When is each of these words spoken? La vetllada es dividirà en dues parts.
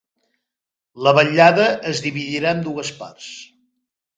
La 1.07 1.13
vetllada 1.17 1.67
es 1.91 2.01
dividirà 2.09 2.57
en 2.57 2.65
dues 2.71 2.93
parts. 3.03 3.29